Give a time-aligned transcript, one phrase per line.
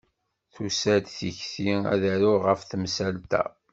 [0.53, 3.43] Tusa-d tikti ad d-aruɣ ɣef temsalt-a.